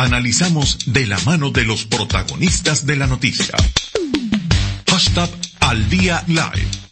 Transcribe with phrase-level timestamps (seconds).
[0.00, 3.54] Analizamos de la mano de los protagonistas de la noticia.
[4.88, 5.28] Hashtag
[5.60, 6.89] al día live.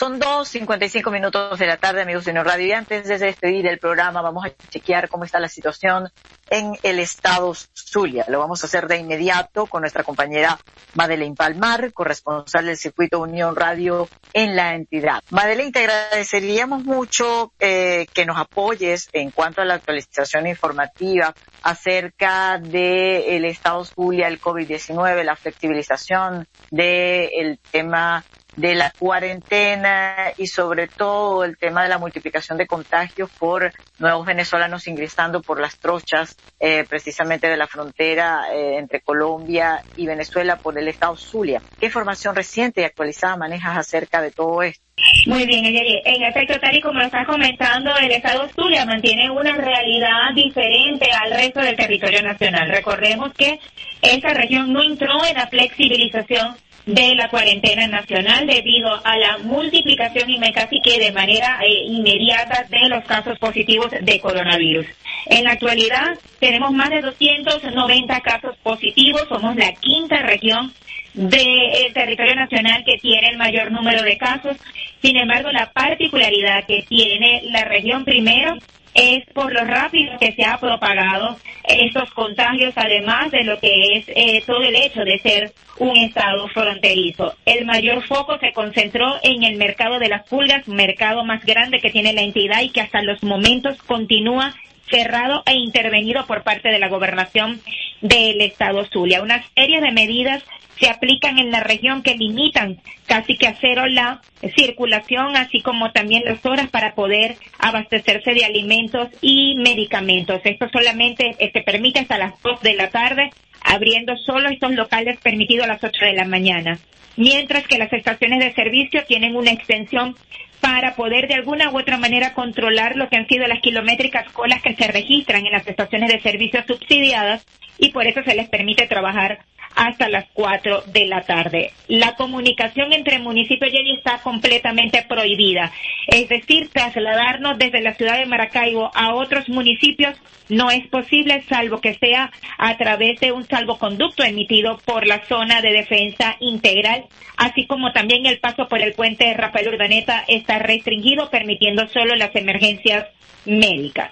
[0.00, 2.68] Son dos cincuenta y cinco minutos de la tarde, amigos de No Radio.
[2.68, 6.08] Y antes de despedir el programa, vamos a chequear cómo está la situación
[6.48, 8.24] en el estado Zulia.
[8.28, 10.58] Lo vamos a hacer de inmediato con nuestra compañera
[10.94, 15.22] Madeleine Palmar, corresponsal del circuito Unión Radio en la entidad.
[15.28, 22.56] Madeleine, te agradeceríamos mucho eh, que nos apoyes en cuanto a la actualización informativa acerca
[22.56, 28.24] del estado Zulia, el COVID-19, la flexibilización del tema
[28.56, 34.26] de la cuarentena y sobre todo el tema de la multiplicación de contagios por nuevos
[34.26, 40.56] venezolanos ingresando por las trochas eh, precisamente de la frontera eh, entre Colombia y Venezuela
[40.56, 41.62] por el estado Zulia.
[41.78, 44.84] ¿Qué información reciente y actualizada manejas acerca de todo esto?
[45.26, 49.56] Muy bien, en efecto, tal y como lo estás comentando, el Estado Zulia mantiene una
[49.56, 52.68] realidad diferente al resto del territorio nacional.
[52.68, 53.58] Recordemos que
[54.02, 56.56] esa región no entró en la flexibilización
[56.94, 62.66] de la cuarentena nacional debido a la multiplicación y casi que de manera eh, inmediata
[62.68, 64.86] de los casos positivos de coronavirus.
[65.26, 70.72] En la actualidad tenemos más de 290 casos positivos, somos la quinta región
[71.14, 74.56] del territorio nacional que tiene el mayor número de casos.
[75.02, 78.56] Sin embargo, la particularidad que tiene la región primero
[78.94, 84.04] es por lo rápido que se ha propagado estos contagios, además de lo que es
[84.08, 87.34] eh, todo el hecho de ser un estado fronterizo.
[87.44, 91.90] El mayor foco se concentró en el mercado de las pulgas, mercado más grande que
[91.90, 94.54] tiene la entidad y que hasta los momentos continúa
[94.90, 97.60] cerrado e intervenido por parte de la gobernación
[98.00, 99.22] del estado Zulia.
[99.22, 100.42] Una serie de medidas
[100.80, 104.22] se aplican en la región que limitan casi que a cero la
[104.56, 110.40] circulación, así como también las horas para poder abastecerse de alimentos y medicamentos.
[110.42, 113.30] Esto solamente se este, permite hasta las 2 de la tarde,
[113.62, 116.78] abriendo solo estos locales permitidos a las 8 de la mañana.
[117.16, 120.16] Mientras que las estaciones de servicio tienen una extensión
[120.60, 124.62] para poder de alguna u otra manera controlar lo que han sido las kilométricas colas
[124.62, 127.44] que se registran en las estaciones de servicio subsidiadas
[127.78, 129.40] y por eso se les permite trabajar
[129.74, 131.72] hasta las 4 de la tarde.
[131.88, 135.72] La comunicación entre municipios ya está completamente prohibida.
[136.06, 140.16] Es decir, trasladarnos desde la ciudad de Maracaibo a otros municipios
[140.48, 145.60] no es posible salvo que sea a través de un salvoconducto emitido por la zona
[145.60, 147.04] de defensa integral,
[147.36, 152.34] así como también el paso por el puente Rafael Urdaneta está restringido, permitiendo solo las
[152.34, 153.06] emergencias
[153.44, 154.10] médicas.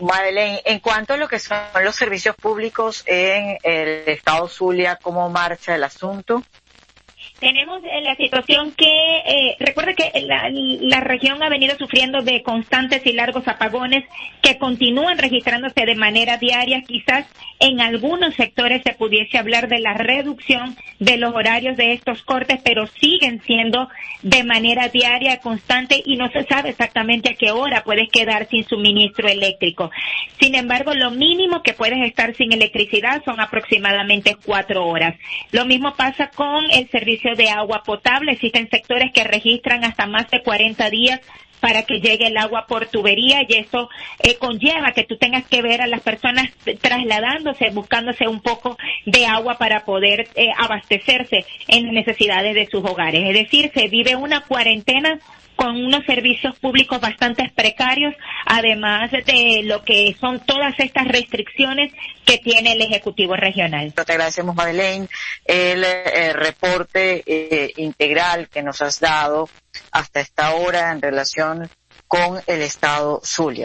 [0.00, 5.28] Madeleine, en cuanto a lo que son los servicios públicos en el estado Zulia, ¿cómo
[5.30, 6.42] marcha el asunto?
[7.44, 13.04] Tenemos eh, la situación que, eh, recuerda que la, región ha venido sufriendo de constantes
[13.04, 14.02] y largos apagones
[14.40, 16.80] que continúan registrándose de manera diaria.
[16.80, 17.26] Quizás
[17.60, 22.60] en algunos sectores se pudiese hablar de la reducción de los horarios de estos cortes,
[22.64, 23.90] pero siguen siendo
[24.22, 28.64] de manera diaria, constante y no se sabe exactamente a qué hora puedes quedar sin
[28.64, 29.90] suministro eléctrico.
[30.40, 35.14] Sin embargo, lo mínimo que puedes estar sin electricidad son aproximadamente cuatro horas.
[35.52, 38.32] Lo mismo pasa con el servicio de agua potable.
[38.32, 41.20] Existen sectores que registran hasta más de 40 días
[41.64, 43.88] para que llegue el agua por tubería y eso
[44.22, 46.50] eh, conlleva que tú tengas que ver a las personas
[46.82, 52.84] trasladándose, buscándose un poco de agua para poder eh, abastecerse en las necesidades de sus
[52.84, 53.22] hogares.
[53.24, 55.18] Es decir, se vive una cuarentena
[55.56, 58.14] con unos servicios públicos bastante precarios,
[58.46, 61.92] además de lo que son todas estas restricciones
[62.24, 63.92] que tiene el Ejecutivo Regional.
[63.92, 65.08] Te agradecemos, Madeleine,
[65.44, 69.48] el eh, reporte eh, integral que nos has dado
[69.90, 71.68] hasta esta hora en relación
[72.08, 73.62] con el Estado Zulia.